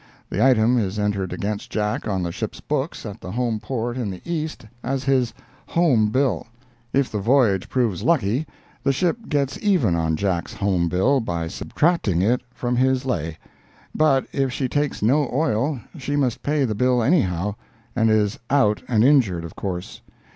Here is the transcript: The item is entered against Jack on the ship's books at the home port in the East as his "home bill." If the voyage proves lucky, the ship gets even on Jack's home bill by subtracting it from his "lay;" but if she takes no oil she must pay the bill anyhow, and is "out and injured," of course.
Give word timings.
The 0.31 0.43
item 0.43 0.79
is 0.79 0.97
entered 0.97 1.31
against 1.31 1.69
Jack 1.69 2.07
on 2.07 2.23
the 2.23 2.31
ship's 2.31 2.59
books 2.59 3.05
at 3.05 3.21
the 3.21 3.31
home 3.33 3.59
port 3.59 3.97
in 3.97 4.09
the 4.09 4.19
East 4.25 4.65
as 4.83 5.03
his 5.03 5.31
"home 5.67 6.09
bill." 6.09 6.47
If 6.91 7.11
the 7.11 7.19
voyage 7.19 7.69
proves 7.69 8.01
lucky, 8.01 8.47
the 8.81 8.93
ship 8.93 9.29
gets 9.29 9.59
even 9.61 9.93
on 9.93 10.15
Jack's 10.15 10.55
home 10.55 10.89
bill 10.89 11.19
by 11.19 11.47
subtracting 11.47 12.23
it 12.23 12.41
from 12.51 12.75
his 12.75 13.05
"lay;" 13.05 13.37
but 13.93 14.25
if 14.31 14.51
she 14.51 14.67
takes 14.67 15.03
no 15.03 15.29
oil 15.31 15.79
she 15.99 16.15
must 16.15 16.41
pay 16.41 16.65
the 16.65 16.73
bill 16.73 17.03
anyhow, 17.03 17.53
and 17.95 18.09
is 18.09 18.39
"out 18.49 18.81
and 18.87 19.03
injured," 19.03 19.45
of 19.45 19.55
course. 19.55 20.01